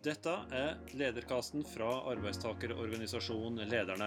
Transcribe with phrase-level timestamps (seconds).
[0.00, 4.06] Dette er lederkasten fra arbeidstakerorganisasjonen Lederne.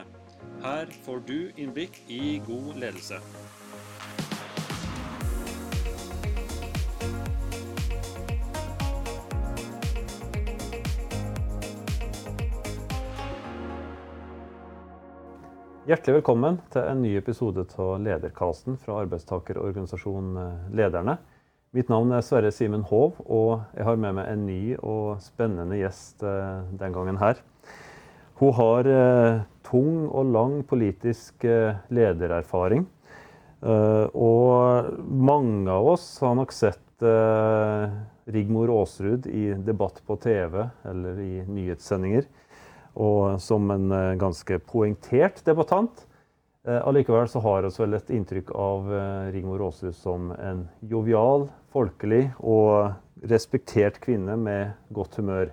[0.63, 3.19] Her får du innblikk i god ledelse.
[15.85, 21.19] Hjertelig velkommen til en ny episode av Lederkasten fra arbeidstakerorganisasjonen Lederne.
[21.73, 25.79] Mitt navn er Sverre Simen Hov, og jeg har med meg en ny og spennende
[25.79, 27.39] gjest eh, den gangen her.
[28.37, 32.85] Hun har eh, tung og lang politisk eh, ledererfaring.
[33.63, 37.05] Og mange av oss har nok sett
[38.35, 40.57] Rigmor Aasrud i debatt på TV
[40.91, 42.27] eller i nyhetssendinger
[42.99, 43.87] og som en
[44.19, 46.03] ganske poengtert debattant.
[46.67, 48.91] Allikevel så har vi vel et inntrykk av
[49.31, 52.93] Rigmor Aasrud som en jovial, folkelig og
[53.29, 55.51] respektert kvinne med godt humør.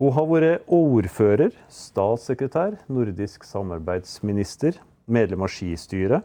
[0.00, 6.24] Hun har vært ordfører, statssekretær, nordisk samarbeidsminister, medlem av skistyret,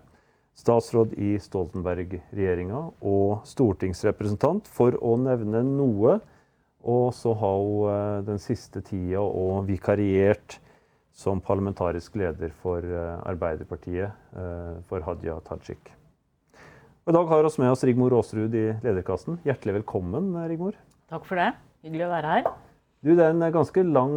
[0.55, 6.21] statsråd i Stoltenberg-regjeringa og stortingsrepresentant, for å nevne noe.
[6.85, 10.59] Og så har hun eh, den siste tida òg vikariert
[11.15, 15.94] som parlamentarisk leder for eh, Arbeiderpartiet eh, for Hadia Tajik.
[17.05, 19.35] Og I dag har vi med oss Rigmor Aasrud i lederkassen.
[19.45, 20.73] Hjertelig velkommen, Rigmor.
[21.05, 21.51] Takk for det.
[21.85, 22.47] Hyggelig å være her.
[23.05, 24.15] Du, Det er en ganske lang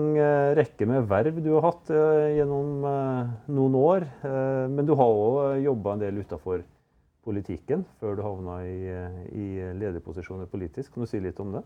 [0.57, 1.93] rekke med verv du har hatt
[2.33, 2.87] gjennom
[3.45, 4.07] noen år.
[4.73, 6.65] Men du har òg jobba en del utafor
[7.29, 8.89] politikken før du havna i,
[9.37, 10.95] i lederposisjoner politisk.
[10.95, 11.65] Kan du si litt om det?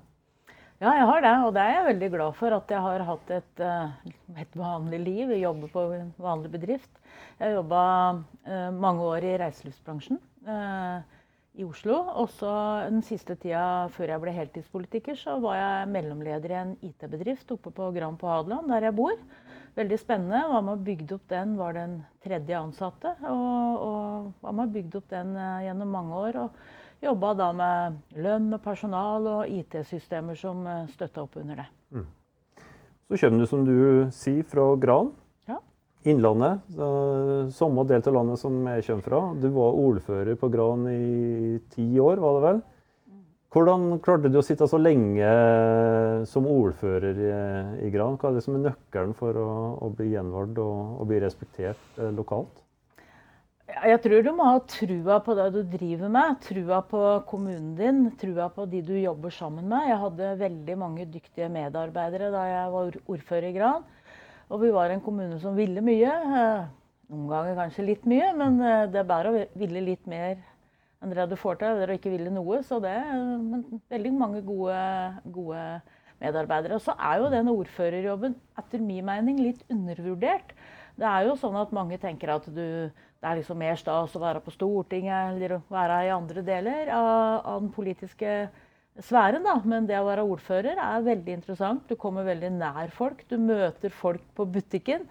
[0.82, 1.32] Ja, jeg har det.
[1.46, 2.54] Og det er jeg veldig glad for.
[2.56, 5.30] At jeg har hatt et, eh, et vanlig liv.
[5.30, 6.90] Jeg jobber på en vanlig bedrift.
[7.38, 7.82] Jeg har jobba
[8.42, 11.20] eh, mange år i reiselivsbransjen eh,
[11.54, 12.00] i Oslo.
[12.18, 12.50] Og så
[12.88, 17.70] den siste tida før jeg ble heltidspolitiker, så var jeg mellomleder i en IT-bedrift oppe
[17.70, 19.14] på Gran på Hadeland, der jeg bor.
[19.78, 20.42] Veldig spennende.
[20.50, 23.14] Var med og bygde opp den, var den tredje ansatte.
[23.22, 26.42] Og, og var med og bygde opp den gjennom mange år.
[26.48, 31.68] og Jobba da med lønn og personal og IT-systemer som eh, støtta opp under det.
[31.90, 32.06] Mm.
[33.10, 33.78] Så kommer du, som du
[34.14, 35.10] sier, fra Gran.
[35.50, 35.58] Ja.
[36.08, 36.62] Innlandet.
[37.52, 39.22] Samme del av landet som jeg kommer fra.
[39.34, 42.62] Du var ordfører på Gran i ti år, var det vel?
[43.52, 45.28] Hvordan klarte du å sitte så lenge
[46.30, 47.32] som ordfører i,
[47.84, 48.14] i Gran?
[48.16, 49.48] Hva er det som er nøkkelen for å,
[49.84, 52.62] å bli gjenvalgt og, og bli respektert eh, lokalt?
[53.72, 56.36] Jeg tror du må ha trua på det du driver med.
[56.44, 59.86] Trua på kommunen din, trua på de du jobber sammen med.
[59.88, 63.86] Jeg hadde veldig mange dyktige medarbeidere da jeg var ordfører i Gran.
[64.52, 66.10] Og vi var en kommune som ville mye.
[66.12, 66.66] Eh,
[67.14, 70.36] noen ganger kanskje litt mye, men eh, det er bare å ville litt mer
[71.00, 71.80] enn det du får til.
[71.80, 72.60] Dere ikke ville noe.
[72.66, 73.62] Så det er
[73.94, 74.82] veldig mange gode,
[75.32, 75.62] gode
[76.20, 76.76] medarbeidere.
[76.76, 80.52] Og så er jo den ordførerjobben etter min mening litt undervurdert.
[81.00, 84.20] Det er jo sånn at mange tenker at du det er liksom mer stas å
[84.20, 88.32] være på Stortinget eller å være i andre deler av, av den politiske
[88.98, 89.44] sfæren.
[89.46, 89.60] Da.
[89.62, 91.84] Men det å være ordfører er veldig interessant.
[91.86, 93.22] Du kommer veldig nær folk.
[93.30, 95.06] Du møter folk på butikken.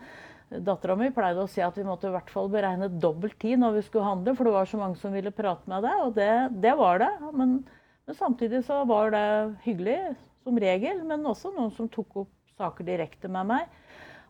[0.51, 3.77] Dattera mi pleide å si at vi måtte i hvert fall beregne dobbelt tid når
[3.77, 6.03] vi skulle handle, for det var så mange som ville prate med deg.
[6.03, 6.33] Og det,
[6.67, 7.11] det var det.
[7.31, 9.25] Men, men, samtidig så var det
[9.63, 10.01] hyggelig,
[10.43, 10.99] som regel.
[11.07, 13.71] Men også noen som tok opp saker direkte med meg.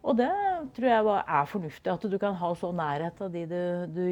[0.01, 0.31] Og det
[0.75, 3.61] tror jeg er fornuftig, at du kan ha så nærhet av de du,
[3.93, 4.05] du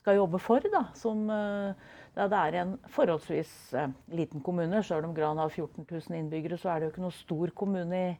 [0.00, 0.64] skal jobbe for.
[0.72, 1.74] Da, som, eh,
[2.16, 4.82] da det er en forholdsvis eh, liten kommune.
[4.82, 8.00] Selv om Gran har 14 000 innbyggere, så er det jo ikke noe stor kommune
[8.00, 8.16] i,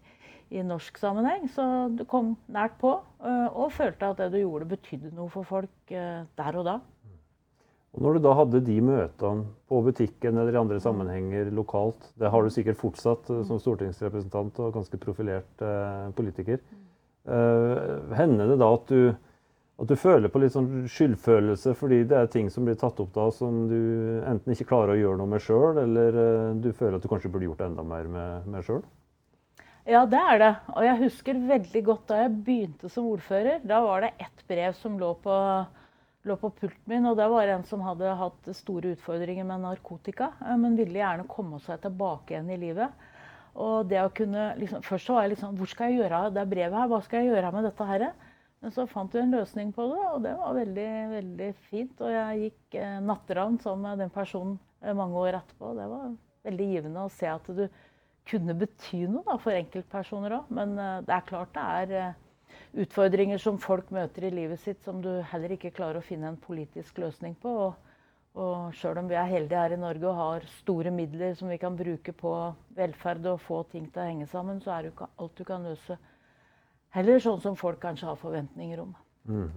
[0.54, 1.48] i norsk sammenheng.
[1.54, 1.64] Så
[1.98, 5.90] du kom nært på eh, og følte at det du gjorde, betydde noe for folk
[5.90, 6.78] der og da.
[7.96, 12.28] Og når du da hadde de møtene på butikken eller i andre sammenhenger lokalt, det
[12.30, 16.60] har du sikkert fortsatt som stortingsrepresentant og ganske profilert eh, politiker.
[17.28, 19.10] Uh, hender det da at du,
[19.78, 23.10] at du føler på litt sånn skyldfølelse fordi det er ting som blir tatt opp
[23.12, 26.96] da som du enten ikke klarer å gjøre noe med sjøl, eller uh, du føler
[26.96, 28.86] at du kanskje burde gjort enda mer med, med sjøl?
[29.88, 30.50] Ja, det er det.
[30.76, 33.62] Og jeg husker veldig godt da jeg begynte som ordfører.
[33.64, 35.36] Da var det ett brev som lå på,
[36.28, 40.34] lå på pulten min, og det var en som hadde hatt store utfordringer med narkotika,
[40.44, 43.07] eh, men ville gjerne komme seg tilbake igjen i livet.
[43.58, 46.34] Og det å kunne, liksom, Først så var jeg sånn Hvor skal jeg gjøre av
[46.36, 46.90] det brevet her?
[46.90, 48.04] Hva skal jeg gjøre med dette her?
[48.62, 52.00] Men så fant vi en løsning på det, og det var veldig, veldig fint.
[52.02, 55.76] Og jeg gikk eh, natteravn sammen med den personen eh, mange år etterpå.
[55.78, 56.08] Det var
[56.48, 57.68] veldig givende å se at du
[58.28, 60.50] kunne bety noe da, for enkeltpersoner òg.
[60.58, 62.18] Men eh, det er klart det er eh,
[62.82, 66.40] utfordringer som folk møter i livet sitt som du heller ikke klarer å finne en
[66.42, 67.54] politisk løsning på.
[67.68, 67.87] Og,
[68.38, 71.56] Og sjøl om vi er heldige her i Norge og har store midler som vi
[71.58, 72.34] kan bruke på
[72.76, 75.44] velferd og få ting til å henge sammen, så er det jo ikke alt du
[75.48, 75.96] kan løse
[76.94, 78.92] heller sånn som folk kanskje har forventninger om.
[79.28, 79.48] Mm.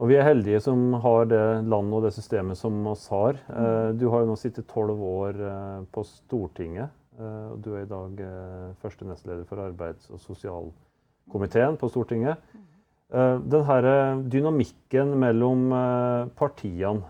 [0.00, 3.36] Og vi er heldige som har det landet og det systemet som oss har.
[3.52, 4.00] Mm.
[4.00, 6.96] Du har jo nå sittet tolv år eh, på Stortinget.
[7.20, 8.20] Og du er i dag
[8.80, 12.40] første nestleder for arbeids- og sosialkomiteen på Stortinget.
[13.10, 17.02] Eh, den her eh, dynamikken mellom eh, partiene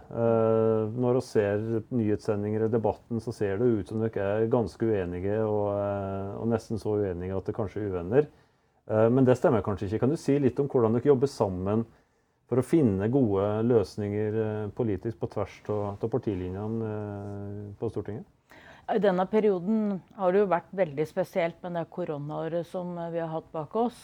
[0.96, 5.42] Når vi ser nyhetssendinger i debatten, så ser det ut som dere er ganske uenige,
[5.44, 8.30] og, nesten så uenige at det kanskje er uvenner.
[8.90, 10.00] Men det stemmer kanskje ikke.
[10.02, 11.84] Kan du si litt om hvordan dere jobber sammen
[12.50, 16.90] for å finne gode løsninger politisk på tvers av partilinjene
[17.78, 18.26] på Stortinget?
[18.90, 23.30] I denne perioden har det jo vært veldig spesielt med det koronaåret som vi har
[23.30, 24.00] hatt bak oss.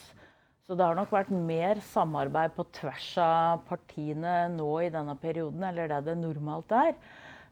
[0.67, 5.63] Så det har nok vært mer samarbeid på tvers av partiene nå i denne perioden,
[5.69, 6.97] eller det det normalt er.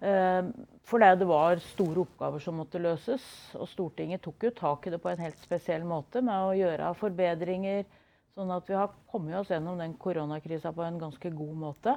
[0.05, 3.22] Fordi for det var store oppgaver som måtte løses.
[3.56, 6.90] Og Stortinget tok jo tak i det på en helt spesiell måte med å gjøre
[6.99, 7.87] forbedringer.
[8.34, 11.94] Sånn at vi har kommet oss gjennom den koronakrisa på en ganske god måte.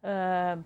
[0.00, 0.56] Eh,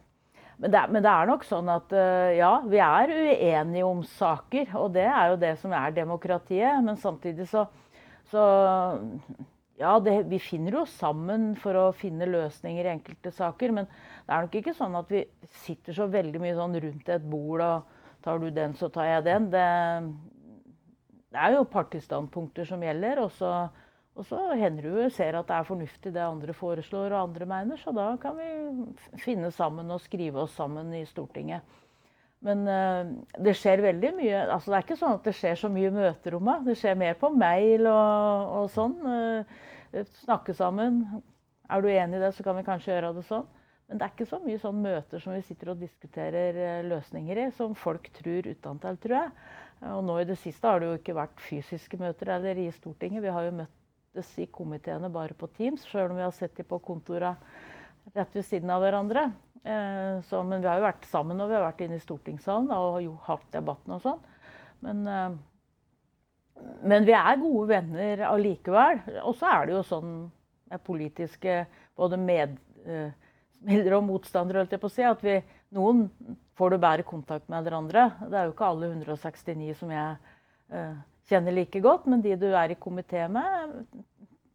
[0.58, 4.72] men det, men det, er nok sånn at eh, ja, vi er uenige om saker.
[4.78, 6.80] Og det er jo det som er demokratiet.
[6.86, 7.66] Men samtidig så,
[8.30, 8.46] så
[9.78, 13.74] ja, det, vi finner jo sammen for å finne løsninger i enkelte saker.
[13.76, 15.22] Men det er nok ikke sånn at vi
[15.62, 17.94] sitter så veldig mye sånn rundt et bord og
[18.24, 19.46] tar du den, så tar jeg den.
[19.52, 19.66] Det,
[21.30, 23.22] det er jo partistandpunkter som gjelder.
[23.22, 23.52] Og så,
[24.18, 27.78] og så hender ser at det er fornuftig det andre foreslår og andre mener.
[27.78, 31.62] Så da kan vi finne sammen og skrive oss sammen i Stortinget.
[32.46, 33.08] Men uh,
[33.42, 34.44] det skjer veldig mye.
[34.46, 36.66] altså Det er ikke sånn at det skjer så mye i møterommet.
[36.68, 38.96] Det skjer mer på mail og, og sånn.
[39.02, 41.02] Uh, snakke sammen.
[41.68, 43.46] Er du enig i det, så kan vi kanskje gjøre det sånn.
[43.88, 47.38] Men det er ikke så mye sånn møter som vi sitter og diskuterer eh, løsninger
[47.40, 49.30] i, som folk tror utentil, tror jeg.
[49.94, 53.24] Og nå i det siste har det jo ikke vært fysiske møter eller i Stortinget.
[53.24, 56.68] Vi har jo møttes i komiteene bare på Teams, sjøl om vi har sett dem
[56.68, 57.38] på kontorene
[58.14, 59.28] rett ved siden av hverandre.
[59.64, 62.70] Eh, så, men vi har jo vært sammen og vi har vært inne i stortingssalen
[62.74, 64.20] og jo hatt debatten og sånn.
[64.86, 65.38] Men eh,
[66.82, 69.00] men vi er gode venner allikevel.
[69.22, 70.14] Og så er det jo sånn
[70.82, 71.60] politiske
[71.98, 75.36] både medspillere og motstandere, holdt jeg på å si, at vi,
[75.76, 76.08] noen
[76.58, 78.08] får du bedre kontakt med enn andre.
[78.24, 80.82] Det er jo ikke alle 169 som jeg
[81.30, 83.78] kjenner like godt, men de du er i komité med,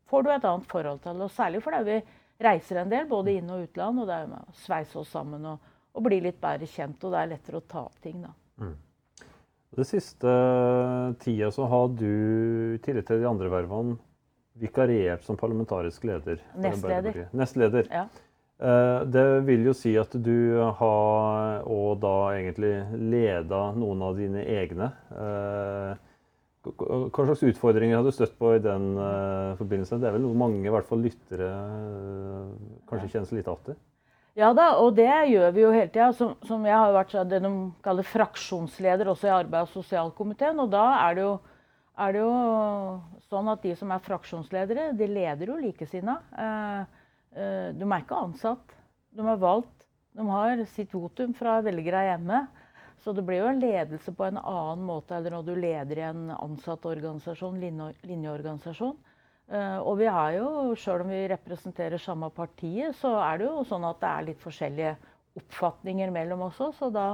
[0.09, 1.23] får du et annet forhold til.
[1.23, 1.97] Og særlig fordi vi
[2.39, 5.45] reiser en del, både inn- og utland, og det er med å sveise oss sammen
[5.53, 7.03] og, og bli litt bedre kjent.
[7.03, 8.33] Og det er lettere å ta opp ting, da.
[8.63, 8.75] Mm.
[9.73, 10.33] Det siste
[11.23, 12.09] tida så har du,
[12.75, 13.97] i tillegg til de andre vervene,
[14.61, 16.43] vikariert som parlamentarisk leder.
[16.61, 17.23] Nestleder.
[17.33, 17.89] Nestleder.
[17.89, 18.05] Ja.
[18.63, 24.45] Eh, det vil jo si at du har og da egentlig leda noen av dine
[24.45, 24.91] egne.
[25.09, 26.12] Eh,
[26.63, 29.99] hva slags utfordringer har du støtt på i den uh, forbindelse?
[29.99, 32.53] Det er vel noe mange i hvert fall lyttere uh,
[32.87, 33.81] kanskje kjenner seg litt igjen
[34.33, 36.07] ja da, og det gjør vi jo hele tida.
[36.17, 37.51] Som, som, jeg har vært det de
[37.85, 40.57] kaller fraksjonsleder også i arbeids- og sosialkomiteen.
[40.63, 41.35] Og da er det, jo,
[42.01, 46.17] er det, jo, sånn at de som er fraksjonsledere, de leder jo likesinna.
[46.33, 47.05] Uh,
[47.37, 48.73] eh, de er ikke ansatt.
[49.13, 49.85] De er valgt.
[50.17, 52.41] De har sitt votum fra velgere hjemme.
[53.03, 56.05] Så det blir jo en ledelse på en annen måte eller når du leder i
[56.07, 58.95] en ansatt organisasjon, linjeorganisasjon.
[59.51, 60.47] Uh, og vi har jo,
[60.79, 64.39] sjøl om vi representerer samme partiet, så er det jo sånn at det er litt
[64.41, 64.93] forskjellige
[65.41, 66.71] oppfatninger mellom oss òg.
[66.77, 67.09] Så da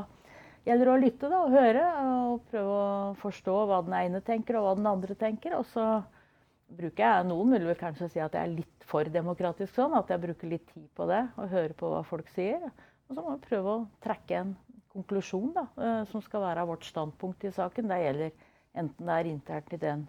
[0.68, 4.60] gjelder det å lytte da, og høre og prøve å forstå hva den ene tenker
[4.60, 5.58] og hva den andre tenker.
[5.58, 5.88] Og så
[6.70, 10.14] bruker jeg Noen vil vel kanskje si at jeg er litt for demokratisk sånn, at
[10.14, 12.70] jeg bruker litt tid på det og hører på hva folk sier.
[13.10, 14.54] Og så må vi prøve å trekke en
[15.00, 17.90] konklusjon da, uh, som skal være vårt standpunkt i saken.
[17.90, 18.48] Det gjelder
[18.80, 20.08] enten det er internt i den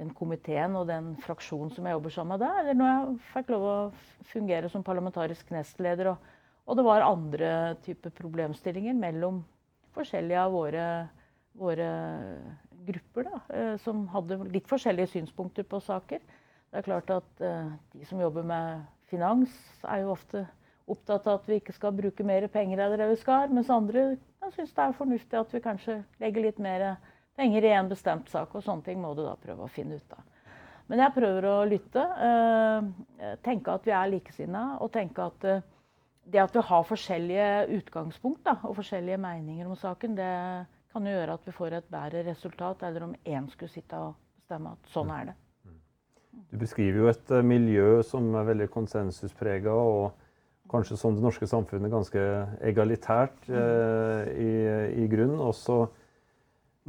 [0.00, 3.64] den komiteen og den fraksjonen som jeg jobber sammen med eller når jeg fikk lov
[3.68, 3.76] å
[4.30, 6.14] fungere som parlamentarisk nestleder.
[6.14, 6.30] Og,
[6.64, 7.50] og det var andre
[7.84, 9.42] typer problemstillinger mellom
[9.96, 10.86] forskjellige av våre,
[11.58, 11.90] våre
[12.86, 16.22] grupper da, eh, som hadde litt forskjellige synspunkter på saker.
[16.70, 19.50] Det er klart at uh, De som jobber med finans,
[19.82, 20.44] er jo ofte
[20.92, 24.12] opptatt av at vi ikke skal bruke mer penger enn det vi skal, mens andre
[24.50, 26.84] syns det er fornuftig at vi kanskje legger litt mer
[27.38, 28.54] penger i en bestemt sak.
[28.54, 30.24] Og sånne ting må du da prøve å finne ut av.
[30.90, 32.02] Men jeg prøver å lytte.
[32.02, 35.60] Øh, tenke at vi er likesinna, og tenke at øh,
[36.30, 40.32] det at vi har forskjellige utgangspunkt da, og forskjellige meninger om saken, det
[40.90, 44.18] kan jo gjøre at vi får et bedre resultat, eller om én skulle sitte og
[44.38, 45.36] bestemme at sånn er det.
[46.50, 50.19] Du beskriver jo et miljø som er veldig konsensusprega, og,
[50.70, 52.26] kanskje som det norske samfunnet ganske
[52.66, 54.52] egalitært eh, i,
[55.02, 55.36] i grunn.
[55.42, 55.80] Og så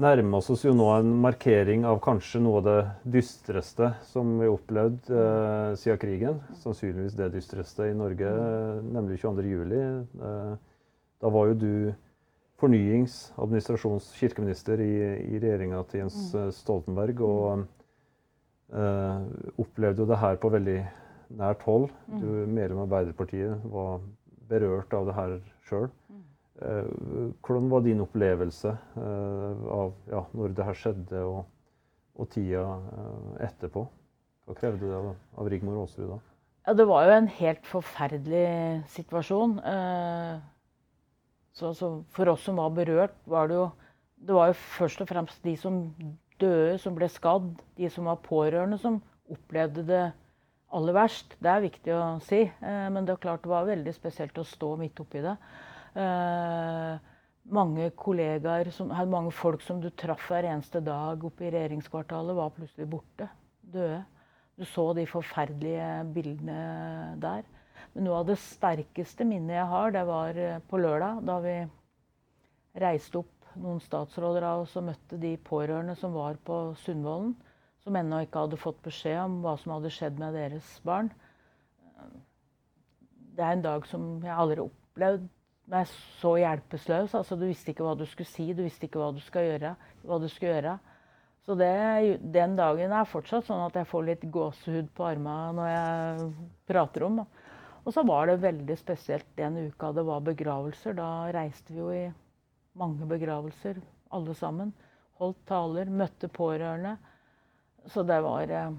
[0.01, 2.77] nærmer oss oss jo nå en markering av kanskje noe av det
[3.17, 6.39] dystreste som vi har opplevd eh, siden krigen.
[6.61, 8.31] Sannsynligvis det dystreste i Norge,
[8.87, 9.75] nemlig 22.07.
[10.29, 10.55] Eh,
[11.21, 11.75] da var jo du
[12.61, 14.95] fornyings-, administrasjons-, kirkeminister i,
[15.33, 17.21] i regjeringa til Jens eh, Stoltenberg.
[17.25, 17.67] og
[18.71, 19.21] eh,
[19.61, 20.79] opplevde jo det her på veldig
[21.39, 21.91] nært tolv.
[22.07, 24.01] Du medlem av Arbeiderpartiet var
[24.51, 25.89] berørt av det her sjøl.
[26.61, 26.89] Eh,
[27.41, 31.47] hvordan var din opplevelse eh, av ja, når det her skjedde, og,
[32.19, 33.85] og tida eh, etterpå?
[34.45, 36.19] Hva krevde det av, av Rigmor Aasrud da?
[36.67, 38.47] Ja, det var jo en helt forferdelig
[38.93, 39.57] situasjon.
[39.65, 40.41] Eh,
[41.57, 43.69] så, så for oss som var berørt, var det jo
[44.21, 45.79] Det var jo først og fremst de som
[46.37, 48.99] døde, som ble skadd, de som var pårørende, som
[49.33, 50.03] opplevde det
[50.77, 51.35] aller verst.
[51.41, 52.41] Det er viktig å si.
[52.47, 55.35] Eh, men det er klart det var veldig spesielt å stå midt oppi det.
[55.99, 57.09] Eh,
[57.51, 58.69] mange kollegaer,
[59.09, 63.27] mange folk som du traff hver eneste dag oppe i regjeringskvartalet, var plutselig borte.
[63.61, 64.03] Døde.
[64.59, 67.45] Du så de forferdelige bildene der.
[67.93, 71.55] Men noe av det sterkeste minnet jeg har, det var eh, på lørdag, da vi
[72.81, 77.33] reiste opp noen statsråder av oss og møtte de pårørende som var på Sundvolden
[77.81, 81.09] som ennå ikke hadde fått beskjed om hva som hadde skjedd med deres barn.
[83.31, 85.29] Det er en dag som jeg aldri opplevd
[85.71, 85.87] meg
[86.19, 87.13] så hjelpeløs.
[87.15, 89.75] Altså, du visste ikke hva du skulle si, du visste ikke hva du gjøre.
[90.05, 90.77] Hva du skulle gjøre.
[91.41, 91.71] Så det,
[92.33, 96.27] den dagen er fortsatt sånn at jeg får litt gåsehud på armene når jeg
[96.69, 97.23] prater om.
[97.81, 100.93] Og så var det veldig spesielt den uka det var begravelser.
[100.99, 102.03] Da reiste vi jo i
[102.77, 103.81] mange begravelser,
[104.13, 104.69] alle sammen.
[105.17, 106.93] Holdt taler, møtte pårørende.
[107.89, 108.71] Så det var, eh,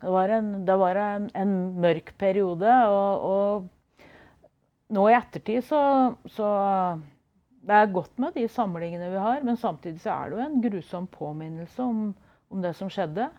[0.00, 2.74] det var, en, det var en, en, mørk periode.
[2.90, 5.80] Og, og nå i ettertid så,
[6.30, 6.48] så,
[7.64, 10.60] Det er godt med de samlingene vi har, men samtidig så er det jo en
[10.66, 12.12] grusom påminnelse om,
[12.52, 13.30] om det som skjedde.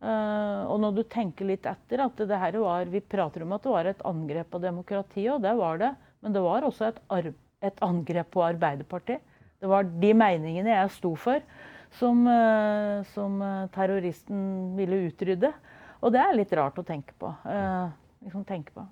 [0.00, 3.64] Uh, og når du tenker litt etter at det her var, Vi prater om at
[3.66, 5.90] det var et angrep på demokratiet, og det var det.
[6.20, 7.34] Men det var også et,
[7.64, 9.20] et angrep på Arbeiderpartiet.
[9.60, 11.42] Det var de meningene jeg sto for
[11.90, 15.52] som, eh, som eh, terroristen ville utrydde.
[16.00, 17.32] Og det er litt rart å tenke på.
[17.44, 17.92] Eh,
[18.24, 18.86] liksom tenke på.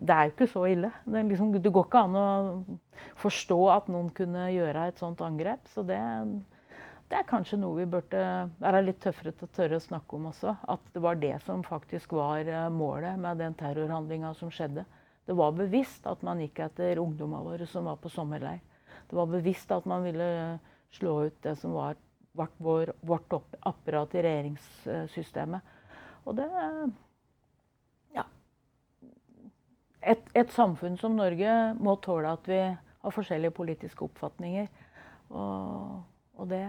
[0.00, 0.90] Det er jo ikke så ille.
[1.04, 2.26] Det, liksom, det, går ikke an å
[3.20, 5.64] forstå at noen kunne gjøre et sånt angrep.
[5.72, 6.00] Så det,
[7.10, 8.24] det er kanskje noe vi burde
[8.60, 10.56] være litt tøffere til å tørre å snakke om også.
[10.68, 14.84] At det var det som faktisk var målet med den terrorhandlinga som skjedde.
[15.24, 18.60] Det var bevisst at man gikk etter ungdommene våre som var på sommerleir.
[19.08, 20.28] Det var bevisst at man ville
[20.94, 21.98] slå ut det som var
[22.34, 25.62] vår, vårt apparat i regjeringssystemet.
[26.24, 26.48] Og det
[28.14, 28.24] Ja.
[30.02, 32.60] Et, et, samfunn som Norge må tåle at vi
[33.04, 34.68] har forskjellige politiske oppfatninger.
[35.30, 36.02] Og,
[36.36, 36.64] og det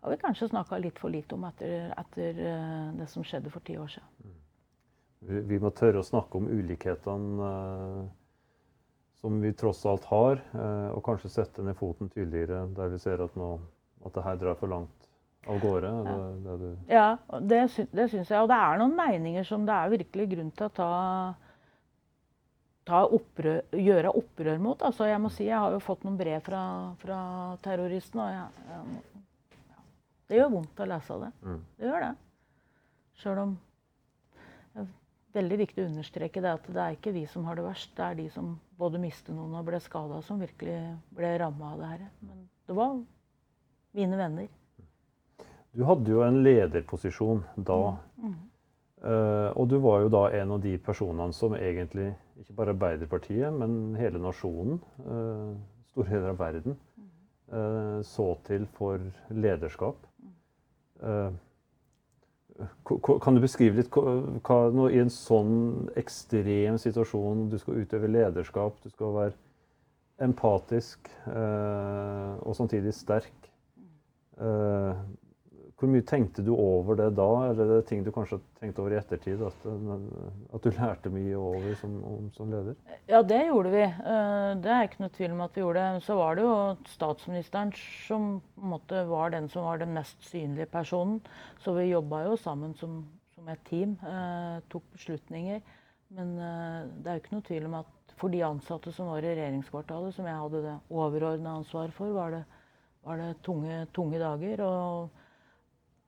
[0.00, 3.60] har vi kanskje snakka litt for lite om etter, etter, eh, det som skjedde for
[3.60, 4.36] ti år siden.
[5.20, 8.06] Vi, vi må tørre å snakke om ulikhetene eh,
[9.20, 13.20] som vi tross alt har, eh, og kanskje sette ned foten tydeligere der vi ser
[13.24, 13.52] at, nå,
[14.06, 15.08] at det her drar for langt
[15.48, 15.90] av gårde?
[15.90, 18.40] Ja, det, det, ja det, sy det syns jeg.
[18.40, 20.90] Og det er noen meninger som det er virkelig grunn til å ta,
[22.88, 24.88] ta opprør, gjøre opprør mot.
[24.88, 26.64] Altså, jeg må si, jeg har jo fått noen brev fra,
[27.04, 27.20] fra
[27.64, 28.24] terroristene.
[28.24, 29.82] og jeg, jeg, ja,
[30.28, 31.32] Det gjør vondt å lese det.
[31.44, 31.64] Mm.
[31.76, 32.14] Det gjør det.
[33.20, 33.58] Sjøl om
[35.34, 37.92] veldig viktig å understreke det at det er ikke vi som har det verst.
[37.96, 40.78] Det er de som både mistet noen og ble skada, som virkelig
[41.16, 42.06] ble ramma av det her.
[42.26, 42.96] Men det var
[43.98, 44.48] mine venner.
[45.70, 47.80] Du hadde jo en lederposisjon da.
[48.18, 48.30] Mm.
[48.30, 48.38] Mm.
[49.00, 52.10] Uh, og du var jo da en av de personene som egentlig,
[52.42, 55.54] ikke bare Arbeiderpartiet, men hele nasjonen, uh,
[55.92, 56.76] store deler av verden,
[57.54, 59.00] uh, så til for
[59.32, 60.04] lederskap.
[61.00, 61.30] Uh,
[63.24, 64.58] kan du beskrive litt hva,
[64.90, 69.36] i en sånn ekstrem situasjon Du skal utøve lederskap, du skal være
[70.20, 73.48] empatisk eh, og samtidig sterk.
[74.36, 74.98] Eh,
[75.80, 78.92] hvor mye tenkte du over det da, eller er det ting du kanskje tenkte over
[78.92, 79.40] i ettertid?
[79.46, 81.94] At, at du lærte mye over som,
[82.36, 82.74] som, leder?
[83.08, 83.86] Ja, det gjorde vi.
[83.86, 85.84] Eh, det er ikke noe tvil om at vi gjorde.
[86.04, 86.56] Så var det jo
[86.92, 88.26] statsministeren som
[88.60, 91.22] måte, var den som var den mest synlige personen.
[91.64, 93.00] Så vi jobba jo sammen som,
[93.32, 93.96] som et team.
[94.04, 95.64] Eh, tok beslutninger.
[96.18, 99.24] Men eh, det er jo ikke noe tvil om at for de ansatte som var
[99.24, 102.44] i regjeringskvartalet, som jeg hadde det overordna ansvar for, var det,
[103.08, 104.66] var det tunge, tunge dager.
[104.68, 105.19] og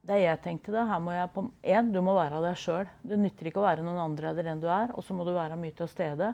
[0.09, 2.89] det jeg tenkte da, her må jeg på en, du må være deg sjøl.
[3.07, 4.91] Det nytter ikke å være noen andre enn du er.
[4.99, 6.33] Og så må du være mye til stede.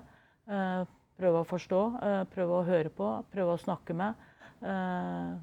[0.49, 0.81] Eh,
[1.21, 4.15] prøve å forstå, eh, prøve å høre på, prøve å snakke med.
[4.63, 5.35] Eh,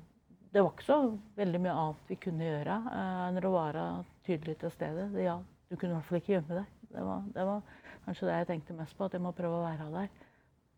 [0.56, 0.98] det var ikke så
[1.38, 3.86] veldig mye annet vi kunne gjøre enn å være
[4.26, 5.10] tydelig til stede.
[5.12, 5.36] Det, ja,
[5.70, 6.74] du kunne i hvert fall ikke gjemme deg.
[6.96, 7.62] Det var, det var,
[8.08, 9.06] kanskje det jeg tenkte mest på.
[9.06, 10.28] At jeg må prøve å være der.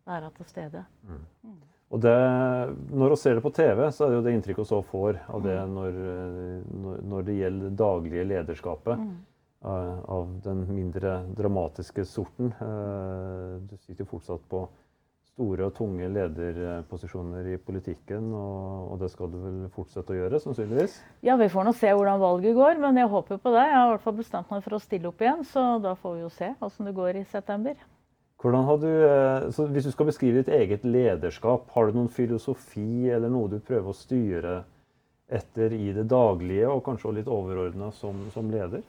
[0.08, 0.84] Være til stede.
[1.06, 1.58] Mm.
[1.88, 2.16] Og det,
[2.92, 5.44] Når vi ser det på TV, så er det jo det inntrykket vi får av
[5.46, 5.76] det mm.
[5.78, 6.02] når,
[7.08, 9.00] når, det gjelder det daglige lederskapet.
[9.00, 9.16] Mm.
[9.68, 12.52] Av den mindre dramatiske sorten.
[12.62, 14.60] Eh, du sitter jo fortsatt på
[15.38, 20.40] store og tunge lederposisjoner i politikken, og, og, det skal du vel fortsette å gjøre,
[20.42, 20.96] sannsynligvis?
[21.26, 23.66] Ja, vi får nå se hvordan valget går, men jeg håper på det.
[23.66, 26.16] Jeg har i hvert fall bestemt meg for å stille opp igjen, så da får
[26.16, 27.78] vi jo se åssen det går i september.
[28.38, 33.50] Du, eh, Hvis du skal beskrive ditt eget lederskap, har du noen filosofi eller noe
[33.50, 34.60] du prøver å styre
[35.28, 38.84] etter i det daglige, og kanskje litt overordna som, som, leder?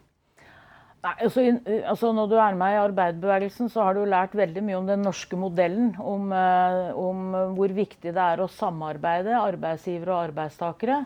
[1.01, 1.41] Nei, altså,
[1.81, 5.01] altså, Når du er med i arbeiderbevegelsen, så har du lært veldig mye om den
[5.01, 5.95] norske modellen.
[5.97, 7.25] Om, eh, om
[7.57, 11.01] hvor viktig det er å samarbeide, arbeidsgivere og arbeidstakere.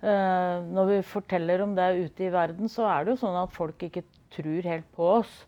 [0.00, 3.50] Eh, når vi forteller om det ute i verden, så er det jo sånn at
[3.52, 5.40] folk ikke tror helt på oss.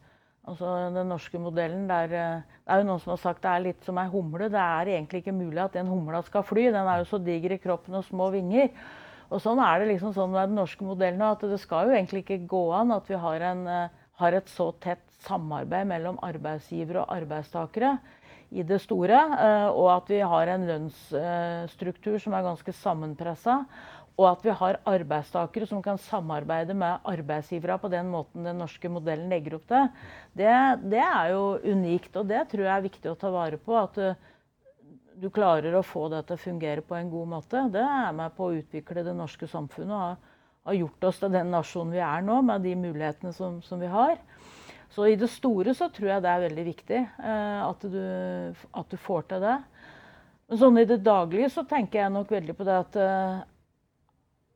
[0.43, 3.61] Altså Den norske modellen der, eh, Det er jo noen som har sagt det er
[3.61, 4.49] litt som ei humle.
[4.51, 6.71] Det er egentlig ikke mulig at den humla skal fly.
[6.71, 8.71] Den er jo så diger i kroppen og små vinger.
[9.31, 12.25] Og sånn er det liksom sånn med den norske modellen at det skal jo egentlig
[12.25, 17.07] ikke gå an at vi har, en, eh, har et så tett samarbeid mellom arbeidsgivere
[17.07, 17.99] og arbeidstakere
[18.53, 19.19] i det store.
[19.39, 23.65] Eh, og at vi har en lønnsstruktur som er ganske sammenpressa.
[24.21, 28.91] Og at vi har arbeidstakere som kan samarbeide med arbeidsgivere på den måten den norske
[28.93, 29.87] modellen legger opp til,
[30.37, 30.53] det,
[30.93, 32.19] det er jo unikt.
[32.21, 33.77] Og det tror jeg er viktig å ta vare på.
[33.79, 34.13] At du,
[35.17, 37.65] du, klarer å få det til å fungere på en god måte.
[37.73, 40.29] Det er med på å utvikle det norske samfunnet og
[40.69, 43.89] har gjort oss til den nasjonen vi er nå, med de mulighetene som, som, vi
[43.91, 44.21] har.
[44.93, 48.03] Så i det store så tror jeg det er veldig viktig eh, at, du,
[48.77, 49.57] at, du, får til det.
[50.53, 53.41] Men sånn i det daglige så tenker jeg nok veldig på det at eh,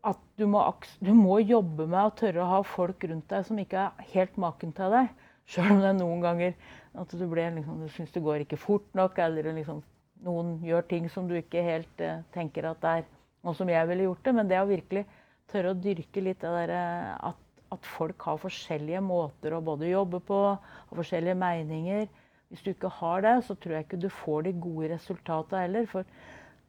[0.07, 0.63] at du må,
[1.03, 4.39] du må, jobbe med å tørre å ha folk rundt deg som ikke er helt
[4.41, 5.11] maken til deg.
[5.51, 6.55] Sjøl om det er noen ganger
[6.97, 9.83] at du, ble, liksom, du syns det går ikke fort nok, eller liksom,
[10.27, 13.09] noen gjør ting som du ikke helt eh, tenker at det er
[13.47, 14.35] noe som jeg ville gjort det.
[14.39, 15.05] Men det å virkelig
[15.51, 17.43] tørre å dyrke litt det derre uh, at,
[17.77, 22.09] at, folk har forskjellige måter å både jobbe på, har forskjellige meninger.
[22.51, 25.87] Hvis du ikke har det, så tror jeg ikke du får de gode resultatene heller.
[25.91, 26.07] For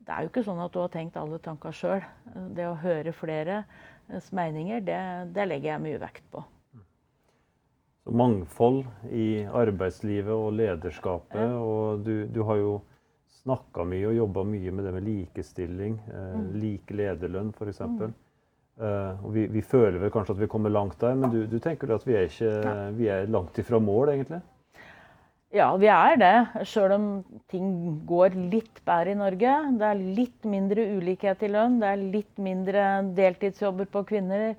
[0.08, 2.04] det er jo ikke sånn at du har tenkt alle tanker sjøl.
[2.56, 5.00] Det å høre fleres meninger, det,
[5.36, 6.44] det, legger jeg mye vekt på.
[8.08, 11.42] Så mangfold i arbeidslivet og lederskapet.
[11.44, 11.58] Ja.
[11.60, 12.78] Og du, du, har jo
[13.42, 16.00] snakka mye og jobba mye med det med likestilling.
[16.08, 16.48] Eh, mm.
[16.64, 17.84] Lik lederlønn, f.eks.
[17.84, 18.16] Mm.
[18.80, 21.60] Eh, og vi, vi, føler vel kanskje at vi kommer langt der, men du, du
[21.60, 24.40] tenker at vi er, ikke, vi er langt ifra mål, egentlig?
[25.58, 26.34] Ja, vi er det.
[26.70, 27.06] Sjøl om
[27.50, 27.70] ting
[28.06, 29.54] går litt bedre i Norge.
[29.80, 32.84] Det er litt mindre ulikhet i lønn, det er litt mindre
[33.18, 34.52] deltidsjobber på kvinner.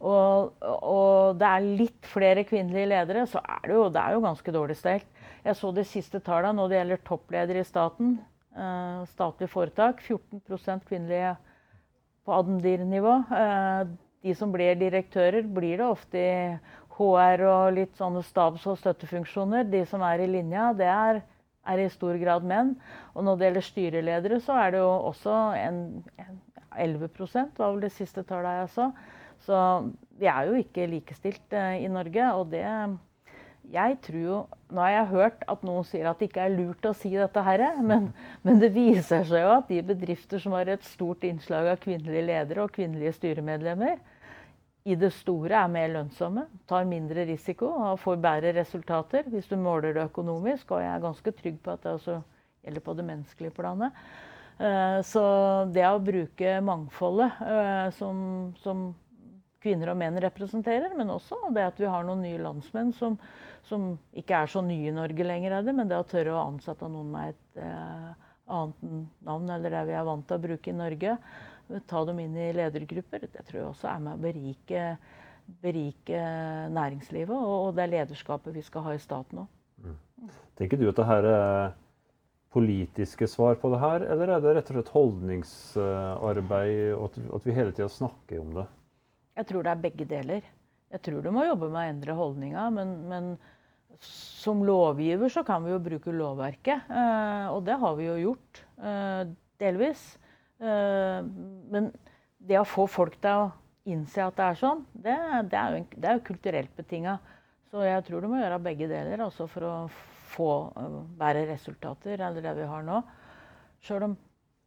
[0.00, 4.24] Og, og det er litt flere kvinnelige ledere, så er det jo, det er jo
[4.24, 5.06] ganske dårlig stelt.
[5.44, 8.16] Jeg så de siste tallene når det gjelder toppledere i staten.
[8.56, 10.02] Eh, statlige foretak.
[10.08, 11.34] 14% kvinnelige
[12.26, 13.14] på Admdir-nivå.
[13.38, 13.92] Eh,
[14.26, 16.34] de som blir direktører, blir det ofte i
[17.00, 19.64] HR og litt sånne stabs- og støttefunksjoner.
[19.72, 21.22] De som er i linja, det er,
[21.64, 22.74] er, i stor grad menn.
[23.14, 25.80] Og når det gjelder styreledere, så er det jo også en,
[26.20, 26.40] en
[26.76, 28.90] 11% var vel det siste tallet jeg så.
[29.46, 29.60] Så
[30.20, 32.32] vi er jo ikke likestilt eh, i Norge.
[32.36, 32.66] Og det
[33.70, 34.38] Jeg tror jo
[34.70, 37.42] Nå har jeg hørt at noen sier at det ikke er lurt å si dette
[37.42, 38.12] her, men,
[38.46, 42.26] men det viser seg jo at de bedrifter som har et stort innslag av kvinnelige
[42.28, 43.98] ledere og kvinnelige styremedlemmer,
[44.88, 49.58] i det store er mer lønnsomme, tar mindre risiko og får bedre resultater hvis du
[49.60, 50.72] måler det økonomisk.
[50.72, 52.16] Og jeg er ganske trygg på at det også
[52.64, 54.00] gjelder på det menneskelige planet.
[54.60, 55.22] Eh, så
[55.72, 58.24] det å bruke mangfoldet eh, som,
[58.60, 58.88] som
[59.60, 63.18] kvinner og menn representerer, men også det at vi har noen nye landsmenn som,
[63.68, 66.46] som ikke er så nye i Norge lenger, er det, men det å tørre å
[66.46, 68.10] ansette noen med et eh,
[68.50, 71.16] annet navn eller det vi er vant til å bruke i Norge,
[71.90, 74.82] ta dem inn i ledergrupper, det tror jeg også er med å berike,
[75.62, 76.24] berike
[76.74, 79.48] næringslivet og, det er lederskapet vi skal ha i staten òg.
[79.80, 79.98] Mm.
[80.60, 81.72] Tenker du at det her er
[82.50, 87.04] politiske svar på det her, eller er det rett og slett holdningsarbeid, og
[87.36, 88.66] at vi hele tida snakker om det?
[89.38, 90.42] Jeg tror det er begge deler.
[90.90, 93.28] Jeg tror du må jobbe med å endre holdninga, men, men,
[94.02, 96.90] som lovgiver så kan vi jo bruke lovverket.
[96.90, 99.22] Eh, og det har vi jo gjort, eh,
[99.62, 100.02] delvis.
[100.60, 101.18] Eh,
[101.72, 101.90] men
[102.36, 103.50] det å få folk til å
[103.90, 105.16] innse at det er sånn, det,
[105.50, 107.18] det er, jo, det er jo kulturelt betinga.
[107.70, 109.74] Så jeg tror du må gjøre begge deler altså for å
[110.30, 113.00] få uh, bedre resultater enn det vi har nå.
[113.86, 114.16] Sjøl om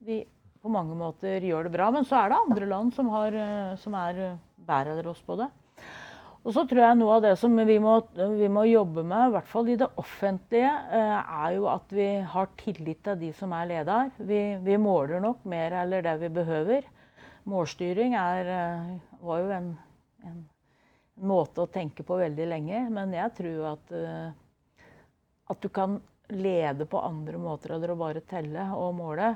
[0.04, 0.22] vi
[0.64, 1.90] på mange måter gjør det bra.
[1.94, 4.24] Men så er det andre land som, har, uh, som er
[4.56, 5.50] bedre enn oss på det.
[6.44, 7.94] Og så tror jeg noe av det som vi må,
[8.36, 12.50] vi må, jobbe med, i hvert fall i det offentlige, er jo at vi har
[12.60, 14.12] tillit til de som er leder.
[14.20, 16.90] Vi, vi måler nok mer eller det vi behøver.
[17.48, 18.52] Målstyring er,
[19.24, 19.70] var jo en,
[20.28, 20.44] en
[21.24, 22.84] måte å tenke på veldig lenge.
[22.92, 24.92] Men jeg tror at, uh,
[25.48, 26.02] at du kan
[26.34, 29.32] lede på andre måter enn å bare telle og måle.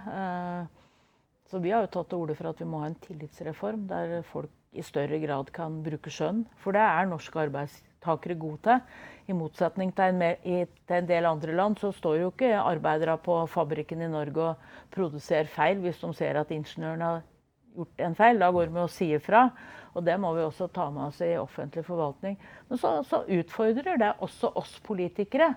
[1.48, 4.20] Så vi har jo tatt til orde for at vi må ha en tillitsreform der
[4.28, 6.44] folk i større grad kan bruke skjønn.
[6.62, 8.84] For det er norske arbeidstakere gode til.
[9.28, 13.18] I motsetning til en, i, til en, del andre land så står jo ikke arbeidere
[13.20, 17.26] på fabrikken i Norge og produserer feil hvis de ser at ingeniøren har
[17.76, 18.40] gjort en feil.
[18.40, 19.50] Da går de og sier fra.
[19.98, 22.38] Og det må vi også ta med oss i offentlig forvaltning.
[22.70, 25.56] Men så, så utfordrer det også oss politikere.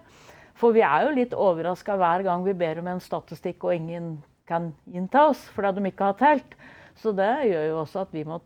[0.58, 4.12] For vi er jo litt overraska hver gang vi ber om en statistikk og ingen
[4.50, 6.56] kan innta oss fordi de ikke har telt.
[7.00, 8.40] Så det gjør jo også at vi må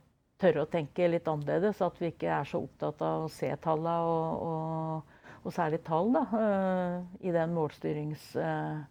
[0.44, 1.82] tørre å tenke litt annerledes.
[1.84, 6.12] At vi ikke er så opptatt av å se tallene, og, og, og særlig tall,
[6.14, 8.84] da, eh, i den målstyrings- eh,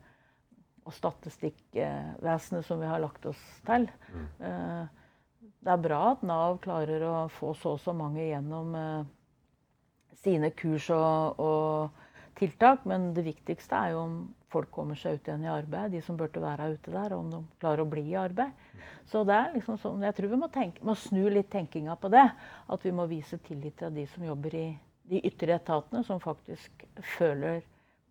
[0.84, 3.88] og statistikkvesenet som vi har lagt oss til.
[4.12, 4.26] Mm.
[4.50, 8.74] Eh, det er bra at Nav klarer å få så og så mange gjennom
[10.20, 12.03] sine kurs og, og,
[12.38, 14.16] tiltak, men det viktigste er jo om
[14.54, 17.30] folk kommer seg ut igjen i arbeid, de som burde være ute der, og om
[17.32, 18.54] de klarer å bli i arbeid.
[19.10, 22.12] Så det er liksom sånn, jeg tror vi må, tenke, må snu litt tenkinga på
[22.14, 22.26] det.
[22.74, 24.66] At vi må vise tillit til de som jobber i
[25.10, 26.86] de ytre etatene, som faktisk
[27.18, 27.64] føler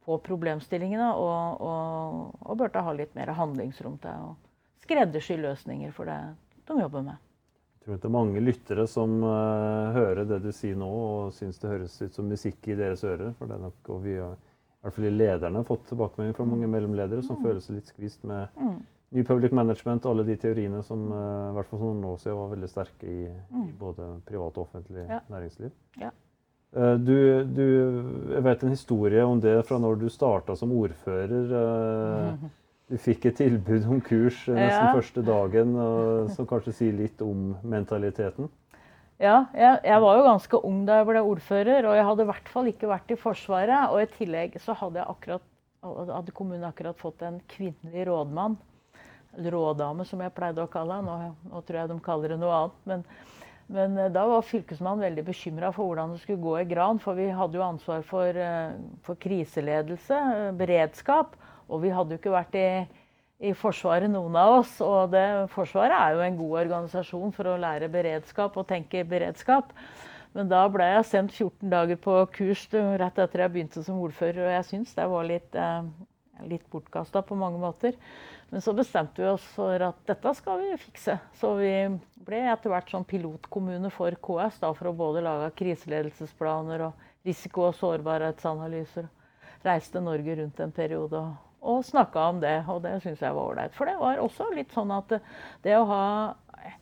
[0.02, 4.32] på problemstillingene og, og, og burde ha litt mer handlingsrom til å
[4.82, 6.18] skreddersy løsninger for det
[6.66, 7.31] de jobber med.
[7.82, 11.58] Jeg tror det er mange lyttere som uh, hører det du sier nå og syns
[11.58, 13.32] det høres ut som musikk i deres ører.
[13.38, 16.46] for det er nok, og vi har, i hvert fall lederne har fått tilbakemelding fra
[16.46, 17.42] mange mellomledere som mm.
[17.42, 18.76] føler seg litt skvist med mm.
[19.18, 22.22] New Public Management og alle de teoriene som uh, i hvert fall for noen år
[22.22, 23.64] siden var veldig sterke i, mm.
[23.66, 25.18] i både privat og offentlig ja.
[25.34, 25.74] næringsliv.
[26.00, 26.14] Ja.
[26.76, 27.66] Eh, du, du,
[28.32, 31.54] jeg vet en historie om det fra når du starta som ordfører.
[31.60, 32.50] Eh,
[32.92, 34.90] du fikk et tilbud om kurs nesten ja.
[34.92, 35.72] første dagen,
[36.36, 38.50] som kanskje sier litt om mentaliteten?
[39.22, 42.28] Ja, jeg, jeg, var jo ganske ung da jeg ble ordfører, og jeg hadde i
[42.32, 43.92] hvert fall ikke vært i Forsvaret.
[43.94, 45.44] Og i tillegg så hadde, akkurat,
[45.84, 48.58] hadde kommunen akkurat fått en kvinnelig rådmann.
[49.32, 51.14] Råddame, som jeg pleide å kalle henne.
[51.30, 52.82] Nå, nå, tror jeg de kaller det noe annet.
[52.90, 53.06] men
[53.72, 56.98] men eh, da var fylkesmannen veldig bekymra for hvordan det skulle gå i Gran.
[57.00, 58.74] For vi hadde jo ansvar for, eh,
[59.06, 61.38] for kriseledelse, eh, beredskap.
[61.72, 62.68] Og vi hadde jo ikke vært i,
[63.48, 64.76] i Forsvaret, noen av oss.
[64.84, 69.72] Og det, Forsvaret er jo en god organisasjon for å lære beredskap og tenke beredskap.
[70.36, 74.46] Men da ble jeg sendt 14 dager på kurs rett etter jeg begynte som ordfører.
[74.46, 75.58] Og jeg syns det var litt,
[76.48, 77.96] litt bortkasta på mange måter.
[78.52, 81.16] Men så bestemte vi oss for at dette skal vi fikse.
[81.40, 81.72] Så vi
[82.24, 87.70] ble etter hvert sånn pilotkommune for KS da, for å både lage kriseledelsesplaner og risiko-
[87.70, 89.08] og sårbarhetsanalyser.
[89.64, 91.32] Reiste Norge rundt en periode og,
[91.62, 93.74] og snakka om det, og det syns jeg var ålreit.
[93.76, 95.14] For det var også litt sånn at
[95.62, 96.06] det, å ha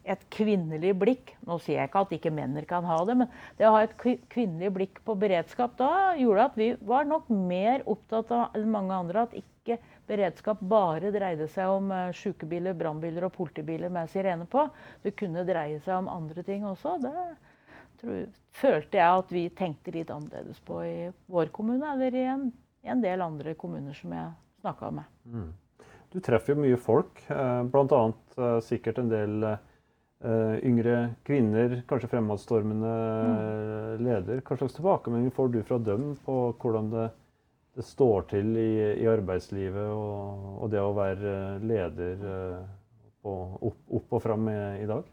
[0.05, 3.69] et kvinnelig blikk Nå sier jeg ikke at ikke menn kan ha det, men det
[3.69, 3.95] å ha et
[4.33, 8.97] kvinnelig blikk på beredskap da gjorde at vi var nok mer opptatt av enn mange
[8.97, 9.79] andre at ikke
[10.11, 14.67] beredskap bare dreide seg om sjukebiler, sykebiler, brannbiler og politibiler med sirene på.
[15.05, 16.97] Det kunne dreie seg om andre ting også.
[17.05, 17.15] Det
[18.03, 18.25] tror,
[18.61, 20.97] følte jeg at vi tenkte litt annerledes på i
[21.31, 22.49] vår kommune eller i en,
[22.85, 25.11] i en del andre kommuner som jeg snakka med.
[25.25, 25.51] Mm.
[26.11, 28.05] Du treffer jo mye folk, uh, bl.a.
[28.37, 34.05] Uh, sikkert en del uh, yngre kvinner, kanskje fremadstormende mm.
[34.07, 34.45] leder.
[34.45, 37.11] Hva slags tilbakemelding får du fra dem på hvordan det
[37.77, 42.59] det står til i, i arbeidslivet og, og, det å være leder eh,
[43.23, 43.35] på,
[43.71, 45.07] opp, opp, og fram i, i, dag?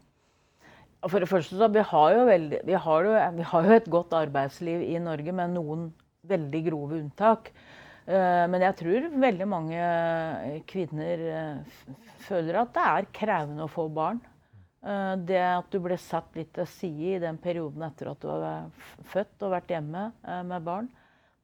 [1.06, 3.90] For det første så vi har, jo veldig, vi, har jo, vi har jo et
[3.92, 5.88] godt arbeidsliv i Norge med noen
[6.28, 7.52] veldig grove unntak.
[8.08, 9.88] Eh, men jeg tror veldig mange
[10.70, 14.22] kvinner eh, føler at det er krevende å få barn.
[15.28, 18.68] Det at du ble satt litt til side i den perioden etter at du var
[19.10, 20.04] født og vært hjemme
[20.46, 20.86] med barn.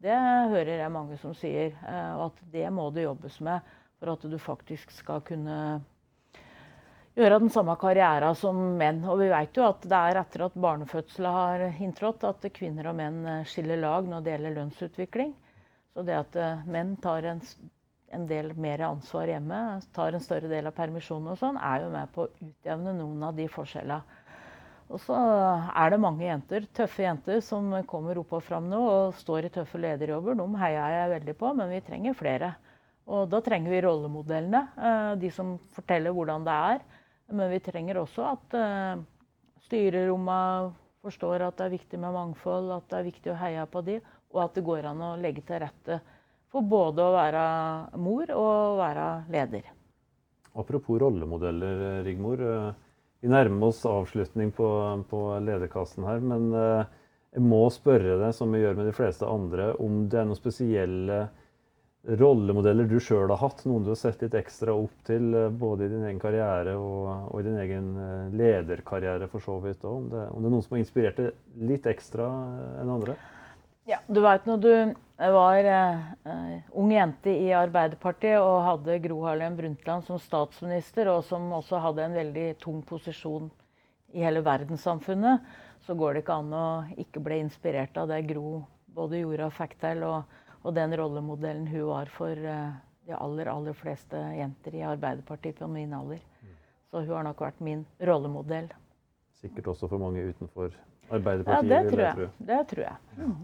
[0.04, 0.12] Det
[0.52, 1.72] hører jeg mange som sier.
[1.88, 5.58] Eh, og at det må det jobbes med for at du faktisk skal kunne
[7.14, 9.00] gjøre den samme karrieren som menn.
[9.08, 12.98] Og vi vet jo at det er etter at barnefødselen har inntrådt at kvinner og
[13.00, 15.32] menn eh, skiller lag når det gjelder lønnsutvikling.
[15.94, 17.40] Så det at eh, menn tar en,
[18.14, 19.60] en del mer ansvar hjemme,
[19.94, 23.22] tar en større del av permisjonen og sånn, er jo med på å utjevne noen
[23.30, 24.20] av de forskjellene.
[24.92, 29.14] Og så er det mange jenter, tøffe jenter som kommer opp og fram nå og
[29.16, 30.36] står i tøffe lederjobber.
[30.36, 32.50] De heier jeg veldig på, men vi trenger flere.
[33.08, 34.60] Og da trenger vi rollemodellene.
[34.76, 36.84] Eh, de som forteller hvordan det er.
[37.32, 39.04] Men vi trenger også at eh,
[39.64, 43.82] styrerommene forstår at det er viktig med mangfold, at det er viktig å heie på
[43.84, 43.98] de,
[44.34, 46.00] og at det går an å legge til rette
[46.52, 47.44] for både å være
[48.02, 49.70] mor og å være leder.
[50.54, 52.42] Apropos rollemodeller, Rigmor.
[52.42, 54.68] Eh, vi nærmer oss avslutning på,
[55.08, 59.70] på lederkassen her, men jeg må spørre deg, som vi gjør med de fleste andre,
[59.80, 61.22] om det er noen spesielle
[62.04, 65.86] rollemodeller du sjøl har hatt, noen du har sett litt ekstra opp til eh, både
[65.86, 69.84] i din egen karriere og, og i din egen eh, lederkarriere for så vidt?
[69.88, 73.16] Om, om det er noen som har inspirert deg litt ekstra eh, enn andre?
[74.14, 74.70] Du veit når du
[75.34, 81.50] var uh, ung jente i Arbeiderpartiet og hadde Gro Harlem Brundtland som statsminister, og som
[81.56, 83.50] også hadde en veldig tung posisjon
[84.14, 85.42] i hele verdenssamfunnet,
[85.84, 86.66] så går det ikke an å
[87.00, 88.62] ikke bli inspirert av det Gro
[88.94, 90.06] både gjorde og fikk til.
[90.06, 95.58] og og den rollemodellen hun var for eh, de aller, aller fleste jenter i Arbeiderpartiet
[95.58, 96.22] på min alder.
[96.90, 98.70] Så hun har nok vært min rollemodell.
[99.42, 100.70] Sikkert også for mange utenfor
[101.10, 101.68] Arbeiderpartiet.
[101.68, 102.30] Ja, det tror jeg.
[102.38, 102.96] Det tror jeg.
[103.18, 103.34] Mm.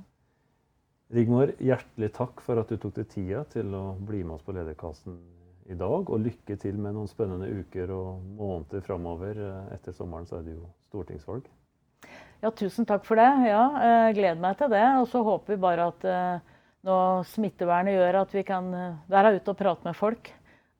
[1.11, 4.55] Rigmor, hjertelig takk for at du tok deg tida til å bli med oss på
[4.55, 5.17] Lederkassen
[5.67, 6.07] i dag.
[6.07, 9.41] Og lykke til med noen spennende uker og måneder framover.
[9.75, 11.49] Etter sommeren så er det jo stortingsvalg.
[12.41, 13.27] Ja, tusen takk for det.
[13.51, 13.65] Ja,
[14.07, 14.85] jeg gleder meg til det.
[15.01, 16.55] Og så håper vi bare at eh,
[16.87, 17.01] nå
[17.35, 20.31] smittevernet gjør at vi kan eh, være ute og prate med folk.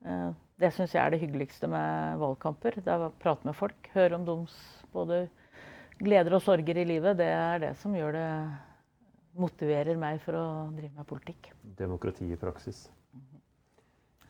[0.07, 0.27] Eh,
[0.63, 2.79] det syns jeg er det hyggeligste med valgkamper.
[2.79, 3.91] Det er å prate med folk.
[3.99, 4.55] Høre om deres
[4.95, 5.25] både
[5.99, 7.19] gleder og sorger i livet.
[7.19, 8.27] Det er det som gjør det
[9.37, 11.51] motiverer meg for å drive med politikk.
[11.77, 12.85] Demokrati i praksis.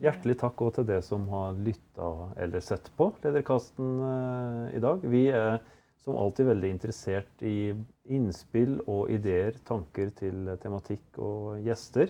[0.01, 2.07] Hjertelig takk òg til det som har lytta
[2.41, 5.03] eller sett på Lederkasten eh, i dag.
[5.05, 5.59] Vi er
[6.01, 7.73] som alltid veldig interessert i
[8.09, 12.09] innspill og ideer, tanker til tematikk og gjester.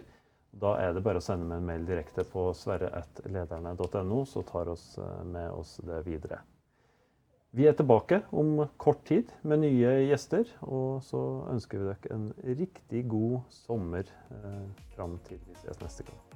[0.62, 4.94] Da er det bare å sende meg en mail direkte på sverre.lederne.no, så tar oss
[5.00, 6.40] eh, med oss det videre.
[7.52, 11.20] Vi er tilbake om kort tid med nye gjester, og så
[11.52, 16.31] ønsker vi dere en riktig god sommer eh, fram til vi ses neste gang.